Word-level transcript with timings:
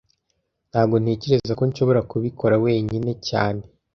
Ntago 0.69 0.95
ntekereza 1.03 1.53
ko 1.59 1.63
nshobora 1.69 1.99
kubikora 2.11 2.55
wenyine 2.65 3.11
cyane 3.29 3.63